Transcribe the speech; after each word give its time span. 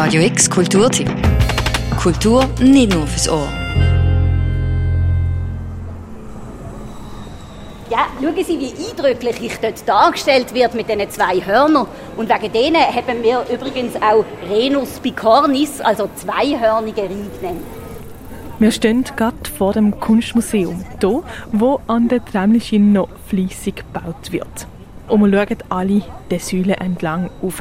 Radio 0.00 0.22
X 0.22 0.48
Kulturtipp. 0.48 1.10
Kultur 2.00 2.44
nicht 2.60 2.94
nur 2.94 3.04
fürs 3.04 3.28
Ohr. 3.28 3.48
Ja, 7.90 8.06
schauen 8.22 8.44
Sie, 8.44 8.60
wie 8.60 8.72
eindrücklich 8.88 9.42
ich 9.42 9.56
dort 9.58 9.88
dargestellt 9.88 10.54
wird 10.54 10.74
mit 10.74 10.88
diesen 10.88 11.10
zwei 11.10 11.44
Hörnern. 11.44 11.88
Und 12.16 12.28
wegen 12.28 12.52
denen 12.52 12.80
haben 12.80 13.24
wir 13.24 13.44
übrigens 13.52 13.96
auch 13.96 14.24
Renus 14.48 15.00
bicornis, 15.00 15.80
also 15.80 16.08
zweihörnige 16.14 17.02
Rind 17.02 17.40
genannt. 17.40 17.62
Wir 18.60 18.70
stehen 18.70 19.02
gerade 19.02 19.50
vor 19.58 19.72
dem 19.72 19.98
Kunstmuseum, 19.98 20.84
hier, 21.00 21.24
wo 21.50 21.80
an 21.88 22.06
der 22.06 22.24
Tremlische 22.24 22.78
noch 22.78 23.08
fleissig 23.26 23.82
gebaut 23.92 24.30
wird. 24.30 24.68
Und 25.08 25.24
wir 25.24 25.44
schauen 25.44 25.58
alle 25.70 26.02
der 26.30 26.38
Säule 26.38 26.76
entlang 26.76 27.30
auf. 27.42 27.60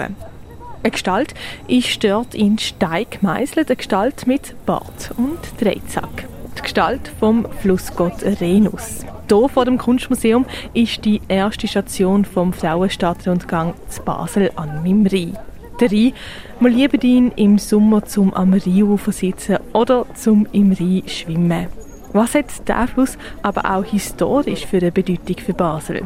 Eine 0.84 0.92
Gestalt 0.92 1.34
ist 1.68 2.04
dort 2.04 2.36
in 2.36 2.58
Stein 2.60 3.08
gemeißelt, 3.10 3.70
eine 3.70 3.76
Gestalt 3.76 4.28
mit 4.28 4.56
Bart 4.66 5.12
und 5.18 5.40
Dreizack. 5.60 6.28
Die 6.58 6.62
Gestalt 6.62 7.12
vom 7.20 7.46
Flussgott 7.62 8.24
Renus. 8.40 9.06
Hier 9.30 9.50
vor 9.50 9.66
dem 9.66 9.78
Kunstmuseum 9.78 10.46
ist 10.74 11.04
die 11.04 11.22
erste 11.28 11.68
Station 11.68 12.24
vom 12.24 12.54
Frauenstadtrundgang 12.54 13.74
zu 13.90 14.02
Basel 14.04 14.52
an 14.56 14.84
meinem 14.84 15.06
Rhein. 15.06 15.38
Der 15.80 15.92
Rhein, 15.92 16.14
wir 16.60 16.70
lieben 16.70 17.02
ihn 17.02 17.32
im 17.36 17.58
Sommer 17.58 18.06
zum 18.06 18.34
am 18.34 18.54
Rheinufer 18.54 19.12
sitzen 19.12 19.58
oder 19.74 20.06
zum 20.14 20.48
im 20.54 20.72
Rhein 20.72 21.04
schwimmen. 21.08 21.68
Was 22.14 22.36
hat 22.36 22.68
der 22.68 22.88
Fluss 22.88 23.18
aber 23.42 23.76
auch 23.76 23.84
historisch 23.84 24.66
für 24.66 24.78
eine 24.78 24.92
Bedeutung 24.92 25.38
für 25.38 25.54
Basel? 25.54 26.04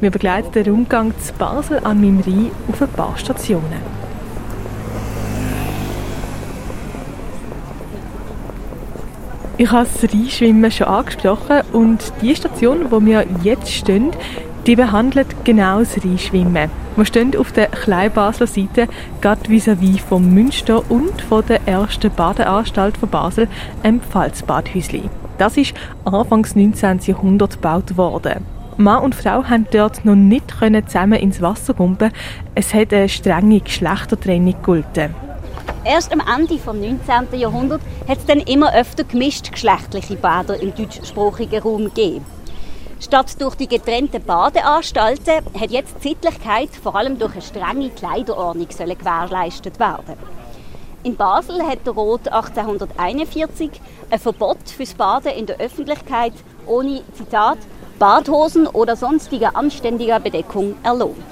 Wir 0.00 0.10
begleiten 0.10 0.52
den 0.52 0.66
Rundgang 0.72 1.12
zu 1.18 1.32
Basel 1.34 1.80
an 1.84 2.00
meinem 2.00 2.20
Rhein 2.20 2.50
auf 2.70 2.82
ein 2.82 2.88
paar 2.88 3.16
Stationen. 3.16 3.94
Ich 9.56 9.70
habe 9.70 9.86
das 9.86 10.12
Rheinschwimmen 10.12 10.70
schon 10.72 10.88
angesprochen 10.88 11.60
und 11.72 12.12
die 12.20 12.34
Station, 12.34 12.90
wo 12.90 13.00
wir 13.00 13.24
jetzt 13.44 13.70
stehen, 13.70 14.10
die 14.66 14.74
behandelt 14.74 15.28
genau 15.44 15.78
das 15.78 16.02
Rheinschwimmen. 16.04 16.70
Wir 16.96 17.04
stehen 17.04 17.36
auf 17.36 17.52
der 17.52 17.68
Kleinbasler 17.68 18.48
Seite, 18.48 18.88
gerade 19.20 19.48
vis-à-vis 19.48 20.00
vom 20.00 20.32
Münster 20.34 20.90
und 20.90 21.22
von 21.22 21.46
der 21.46 21.66
ersten 21.66 22.10
Badeanstalt 22.10 22.96
von 22.96 23.08
Basel, 23.08 23.48
einem 23.82 24.00
Pfalzbadhäusli. 24.00 25.02
Das 25.38 25.56
ist 25.56 25.74
Anfangs 26.04 26.56
19. 26.56 27.00
Jahrhundert 27.06 27.54
gebaut 27.54 27.96
worden. 27.96 28.53
Mann 28.76 29.04
und 29.04 29.14
Frau 29.14 29.44
haben 29.44 29.66
dort 29.70 30.04
noch 30.04 30.16
nicht 30.16 30.50
zusammen 30.50 31.20
ins 31.20 31.40
Wasser 31.40 31.74
pumpen. 31.74 32.10
Es 32.56 32.74
hat 32.74 32.92
eine 32.92 33.08
strenge 33.08 33.60
Geschlechtertrennung 33.60 34.54
gegolten. 34.54 35.14
Erst 35.84 36.12
am 36.12 36.20
Ende 36.20 36.56
des 36.56 36.64
19. 36.64 37.38
Jahrhunderts 37.38 37.84
hat 38.08 38.18
es 38.18 38.26
dann 38.26 38.40
immer 38.40 38.74
öfter 38.74 39.04
gemischt 39.04 39.52
geschlechtliche 39.52 40.16
Bäder 40.16 40.60
im 40.60 40.74
deutschsprachigen 40.74 41.62
Raum 41.62 41.84
gegeben. 41.84 42.24
Statt 42.98 43.40
durch 43.40 43.54
die 43.54 43.68
getrennten 43.68 44.22
Badeanstalten 44.24 45.44
hat 45.60 45.70
jetzt 45.70 45.94
die 46.02 46.08
Sittlichkeit 46.08 46.70
vor 46.82 46.96
allem 46.96 47.18
durch 47.18 47.34
eine 47.34 47.42
strenge 47.42 47.90
Kleiderordnung 47.90 48.66
gewährleistet 48.66 49.78
werden. 49.78 50.16
In 51.04 51.16
Basel 51.16 51.62
hat 51.62 51.86
der 51.86 51.92
Rot 51.92 52.26
1841 52.26 53.70
ein 54.10 54.18
Verbot 54.18 54.70
fürs 54.74 54.94
Baden 54.94 55.32
in 55.32 55.46
der 55.46 55.58
Öffentlichkeit 55.60 56.32
ohne 56.66 57.02
Zitat 57.12 57.58
Badhosen 58.04 58.66
oder 58.66 58.96
sonstiger 58.96 59.56
anständiger 59.56 60.20
Bedeckung 60.20 60.74
erlaubt. 60.82 61.22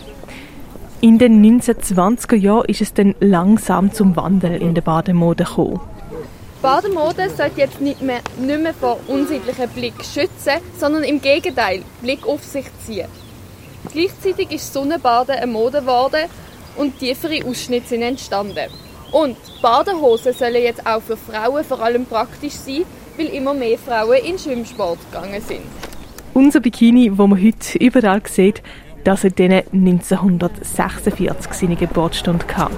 In 1.02 1.18
den 1.18 1.44
1920er 1.44 2.36
Jahren 2.36 2.64
ist 2.64 2.80
es 2.80 2.94
dann 2.94 3.14
langsam 3.20 3.92
zum 3.92 4.16
Wandel 4.16 4.54
in 4.54 4.72
der 4.72 4.80
Bademode 4.80 5.44
gekommen. 5.44 5.82
Bademode 6.62 7.28
sollte 7.28 7.60
jetzt 7.60 7.82
nicht 7.82 8.00
mehr, 8.00 8.22
nicht 8.40 8.62
mehr 8.62 8.72
vor 8.72 8.98
unsittlichen 9.06 9.68
Blick 9.68 10.02
schützen, 10.02 10.62
sondern 10.78 11.04
im 11.04 11.20
Gegenteil 11.20 11.82
Blick 12.00 12.26
auf 12.26 12.42
sich 12.42 12.64
ziehen. 12.86 13.08
Gleichzeitig 13.92 14.50
ist 14.50 14.72
Sonnenbaden 14.72 15.36
eine 15.36 15.52
Mode 15.52 15.80
geworden 15.80 16.24
und 16.78 16.98
tiefere 16.98 17.44
Ausschnitte 17.44 17.88
sind 17.88 18.00
entstanden. 18.00 18.70
Und 19.10 19.36
Badehosen 19.60 20.32
sollen 20.32 20.62
jetzt 20.62 20.86
auch 20.86 21.02
für 21.02 21.18
Frauen 21.18 21.64
vor 21.64 21.82
allem 21.82 22.06
praktisch 22.06 22.54
sein, 22.54 22.86
weil 23.18 23.26
immer 23.26 23.52
mehr 23.52 23.76
Frauen 23.76 24.24
in 24.24 24.38
Schwimmsport 24.38 25.00
gegangen 25.12 25.42
sind. 25.42 25.91
Unser 26.34 26.60
Bikini, 26.60 27.18
wo 27.18 27.26
man 27.26 27.42
heute 27.42 27.76
überall 27.76 28.22
sieht, 28.26 28.62
das 29.04 29.22
hat 29.22 29.38
diesen 29.38 29.52
1946 29.52 31.52
seine 31.52 31.76
Geburtsstunde 31.76 32.46
gehabt. 32.46 32.74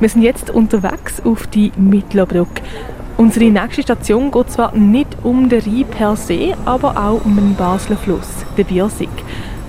Wir 0.00 0.08
sind 0.08 0.22
jetzt 0.22 0.48
unterwegs 0.48 1.20
auf 1.24 1.46
die 1.48 1.72
Mittlerbrücke. 1.76 2.62
Unsere 3.18 3.50
nächste 3.50 3.82
Station 3.82 4.30
geht 4.30 4.50
zwar 4.50 4.74
nicht 4.74 5.14
um 5.24 5.50
den 5.50 5.60
Rhein 5.60 5.84
per 5.90 6.16
se, 6.16 6.54
aber 6.64 6.96
auch 6.96 7.22
um 7.22 7.36
den 7.36 7.54
Basler 7.54 7.98
Fluss, 7.98 8.46
den 8.56 8.64
Biersig. 8.64 9.10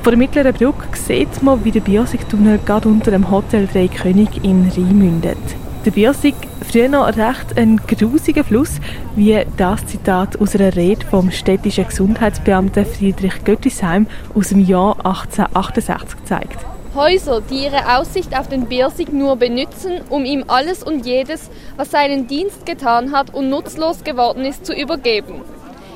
Von 0.03 0.11
der 0.11 0.17
mittleren 0.17 0.53
Brücke 0.53 0.87
sieht 0.93 1.43
man, 1.43 1.65
wie 1.65 1.71
der 1.71 1.81
Biersig-Tunnel 1.81 2.61
gerade 2.65 2.87
unter 2.87 3.11
dem 3.11 3.29
Hotel 3.29 3.67
Drei 3.67 3.89
König 3.89 4.45
in 4.45 4.69
Rhein 4.69 4.97
mündet. 4.97 5.37
Der 5.85 5.91
Biersig, 5.91 6.35
früher 6.69 6.89
noch 6.89 7.07
recht 7.07 7.57
ein 7.57 7.77
grusiger 7.77 8.43
Fluss, 8.43 8.81
wie 9.15 9.45
das 9.55 9.85
Zitat 9.85 10.37
aus 10.41 10.53
einer 10.53 10.75
Rede 10.75 11.05
vom 11.05 11.31
städtischen 11.31 11.87
Gesundheitsbeamten 11.87 12.85
Friedrich 12.85 13.45
Göttisheim 13.45 14.05
aus 14.35 14.49
dem 14.49 14.65
Jahr 14.65 14.97
1868 15.05 16.25
zeigt. 16.25 16.57
Häuser, 16.95 17.39
die 17.39 17.63
ihre 17.63 17.97
Aussicht 17.97 18.37
auf 18.37 18.49
den 18.49 18.65
Biersig 18.65 19.13
nur 19.13 19.37
benutzen, 19.37 20.01
um 20.09 20.25
ihm 20.25 20.43
alles 20.47 20.83
und 20.83 21.05
jedes, 21.05 21.49
was 21.77 21.91
seinen 21.91 22.27
Dienst 22.27 22.65
getan 22.65 23.13
hat 23.13 23.33
und 23.33 23.49
nutzlos 23.49 24.03
geworden 24.03 24.43
ist, 24.43 24.65
zu 24.65 24.73
übergeben. 24.73 25.35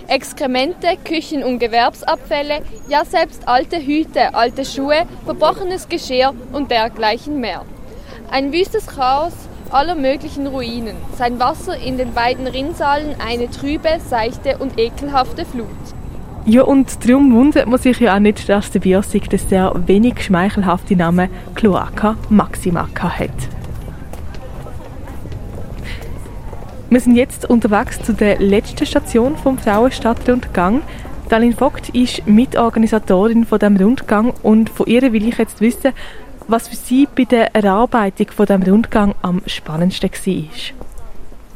Exkremente, 0.08 0.96
Küchen- 1.04 1.44
und 1.44 1.60
Gewerbsabfälle, 1.60 2.62
ja 2.88 3.04
selbst 3.04 3.50
alte 3.50 3.82
Hüte, 3.86 4.34
alte 4.34 4.64
Schuhe, 4.64 5.06
verbrochenes 5.26 5.90
Geschirr 5.90 6.34
und 6.54 6.72
dergleichen 6.72 7.42
mehr. 7.42 7.66
Ein 8.32 8.54
wüstes 8.54 8.88
Chaos 8.88 9.34
aller 9.74 9.96
möglichen 9.96 10.48
Ruinen, 10.48 10.96
sein 11.18 11.40
Wasser 11.40 11.78
in 11.78 11.98
den 11.98 12.14
beiden 12.14 12.48
Rinnsalen 12.48 13.16
eine 13.20 13.50
trübe, 13.50 13.90
seichte 14.08 14.58
und 14.60 14.80
ekelhafte 14.80 15.46
Flut. 15.46 15.68
Ja, 16.46 16.64
und 16.64 17.08
darum 17.08 17.34
wundert 17.34 17.68
man 17.68 17.80
sich 17.80 18.00
ja 18.00 18.16
auch 18.16 18.20
nicht, 18.20 18.50
dass 18.50 18.70
der 18.70 18.82
Biosig 18.82 19.30
den 19.30 19.40
sehr 19.40 19.74
wenig 19.86 20.22
schmeichelhaften 20.24 20.98
Namen 20.98 21.30
Cloaca 21.56 22.18
Maxima 22.30 22.88
hat. 22.98 23.30
Wir 26.90 27.00
sind 27.00 27.16
jetzt 27.16 27.50
unterwegs 27.50 28.04
zu 28.04 28.14
der 28.14 28.40
letzten 28.40 28.86
Station 28.86 29.36
vom 29.38 29.58
Frauenstadtrundgang. 29.58 30.82
Dalin 31.30 31.54
Vogt 31.54 31.90
ist 31.90 32.28
Mitorganisatorin 32.28 33.46
von 33.46 33.58
dem 33.58 33.78
Rundgang 33.78 34.34
und 34.44 34.70
von 34.70 34.86
ihr 34.86 35.14
will 35.14 35.28
ich 35.28 35.38
jetzt 35.38 35.62
wissen, 35.62 35.94
was 36.48 36.68
für 36.68 36.76
Sie 36.76 37.08
bei 37.14 37.24
der 37.26 37.56
Erarbeitung 37.56 38.28
von 38.32 38.46
dem 38.46 38.64
Rundgang 38.64 39.16
am 39.22 39.42
spannendsten 39.46 40.10
war. 40.12 40.44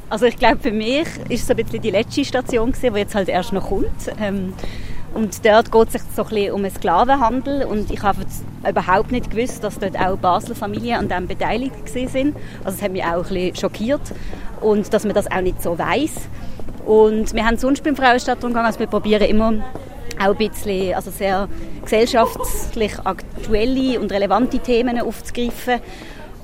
Also 0.09 0.25
ich 0.25 0.37
glaube, 0.37 0.57
für 0.59 0.71
mich 0.71 1.07
ist 1.27 1.43
es 1.43 1.49
ein 1.51 1.57
bisschen 1.57 1.81
die 1.81 1.91
letzte 1.91 2.23
Station, 2.23 2.71
gewesen, 2.71 2.93
die 2.93 2.99
jetzt 2.99 3.15
halt 3.15 3.27
erst 3.27 3.51
noch 3.51 3.67
kommt. 3.67 4.11
Ähm, 4.21 4.53
und 5.13 5.45
dort 5.45 5.71
geht 5.71 5.87
es 5.87 5.93
sich 5.93 6.01
so 6.15 6.23
ein 6.23 6.51
um 6.51 6.63
einen 6.63 6.73
Sklavenhandel 6.73 7.65
und 7.65 7.91
ich 7.91 8.01
habe 8.03 8.19
überhaupt 8.67 9.11
nicht 9.11 9.31
gewusst, 9.31 9.63
dass 9.63 9.79
dort 9.79 9.99
auch 9.99 10.17
Basler 10.17 10.55
Familien 10.55 10.99
an 10.99 11.09
dem 11.09 11.27
beteiligt 11.27 11.89
sind. 11.89 12.35
Also 12.63 12.77
es 12.77 12.81
hat 12.81 12.91
mich 12.91 13.03
auch 13.03 13.25
ein 13.25 13.33
bisschen 13.33 13.55
schockiert 13.55 14.01
und 14.61 14.93
dass 14.93 15.05
man 15.05 15.13
das 15.13 15.29
auch 15.29 15.41
nicht 15.41 15.61
so 15.61 15.77
weiß. 15.77 16.11
Und 16.85 17.33
wir 17.33 17.45
haben 17.45 17.57
sonst 17.57 17.83
beim 17.83 17.95
Frauenstadtrundgang, 17.95 18.65
also 18.65 18.79
wir 18.79 18.87
probieren 18.87 19.23
immer 19.23 19.53
auch 20.19 20.31
ein 20.31 20.37
bisschen, 20.37 20.93
also 20.93 21.11
sehr 21.11 21.47
gesellschaftlich 21.83 22.93
aktuelle 23.03 23.99
und 23.99 24.11
relevante 24.11 24.59
Themen 24.59 24.99
aufzugreifen. 24.99 25.81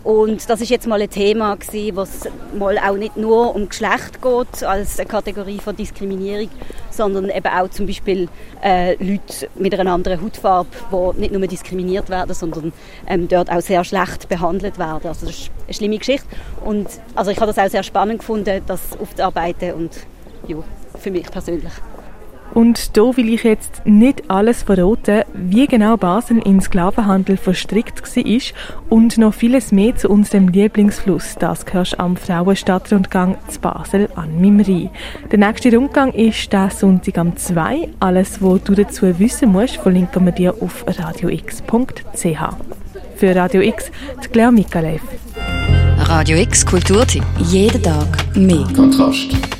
Und 0.04 0.50
das 0.50 0.60
ist 0.60 0.70
jetzt 0.70 0.86
mal 0.86 1.02
ein 1.02 1.10
Thema 1.10 1.56
gewesen, 1.56 1.96
was 1.96 2.28
mal 2.58 2.78
auch 2.78 2.98
nicht 2.98 3.16
nur 3.16 3.56
um 3.56 3.70
Geschlecht 3.70 4.22
geht 4.22 4.64
als 4.64 5.00
eine 5.00 5.08
Kategorie 5.08 5.60
von 5.60 5.78
Diskriminierung, 5.78 6.50
sondern 6.90 7.30
eben 7.30 7.48
auch 7.48 7.70
zum 7.70 7.88
Beispiel 7.88 8.28
äh, 8.62 8.96
Leute 9.02 9.48
mit 9.56 9.74
einer 9.80 9.94
anderen 9.94 10.22
Hautfarbe, 10.22 10.68
die 11.16 11.22
nicht 11.22 11.32
nur 11.32 11.48
diskriminiert 11.48 12.10
werden, 12.10 12.36
sondern 12.36 12.74
ähm, 13.08 13.30
dort 13.30 13.50
auch 13.50 13.62
sehr 13.62 13.86
schlecht 13.86 14.28
behandelt 14.28 14.78
werden. 14.78 15.08
Also 15.08 15.26
das 15.26 15.36
ist 15.36 15.52
eine 15.66 15.74
schlimme 15.74 15.98
Geschichte. 15.98 16.28
Und 16.66 16.88
also 17.16 17.32
ich 17.32 17.38
habe 17.38 17.54
das 17.54 17.66
auch 17.66 17.72
sehr 17.72 17.84
spannend 17.84 18.20
gefunden, 18.20 18.62
das 18.68 18.82
aufzuarbeiten 19.00 19.74
und 19.74 19.92
ja, 20.48 20.58
für 21.00 21.12
mich 21.12 21.32
persönlich. 21.32 21.72
Und 22.54 22.96
da 22.98 23.18
will 23.18 23.34
ich 23.34 23.44
jetzt 23.44 23.82
nicht 23.86 24.30
alles 24.30 24.64
verraten, 24.64 25.24
wie 25.34 25.66
genau 25.66 25.98
Basel 25.98 26.40
im 26.46 26.62
Sklavenhandel 26.62 27.38
verstrickt 27.38 28.04
war 28.04 28.34
und 28.90 29.18
noch 29.18 29.34
vieles 29.34 29.72
mehr 29.72 29.96
zu 29.96 30.10
unserem 30.10 30.48
Lieblingsfluss. 30.48 31.36
Das 31.40 31.66
gehörst 31.66 32.00
am 32.00 32.16
Frauenstadtrundgang 32.16 33.38
zu 33.48 33.60
Basel 33.60 34.10
an 34.16 34.40
Mimri. 34.40 34.90
Der 35.32 35.40
nächste 35.40 35.76
Rundgang 35.76 36.14
ist 36.14 36.54
der 36.54 36.70
Sonntag 36.70 37.18
am 37.18 37.36
2. 37.36 37.90
Alles, 38.00 38.42
was 38.42 38.64
du 38.64 38.76
dazu 38.76 39.20
wissen 39.20 39.52
musst, 39.52 39.78
verlinken 39.78 40.26
wir 40.26 40.32
dir 40.32 40.56
auf 40.62 40.86
radiox.ch. 40.88 42.38
für 43.16 43.36
Radio 43.36 43.62
X, 43.62 43.92
die 44.24 44.28
Claire 44.28 44.52
Mikalev. 44.52 45.02
Radio 45.98 46.38
X 46.38 46.66
Kulturtipp. 46.66 47.24
Jeden 47.40 47.82
Tag 47.82 48.36
mehr. 48.36 48.68
Kontrast. 48.76 49.53